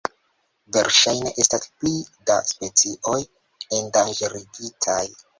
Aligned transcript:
Verŝajne 0.75 1.33
estas 1.43 1.67
pli 1.81 1.91
da 2.29 2.37
specioj 2.51 3.19
endanĝerigitaj. 3.81 4.99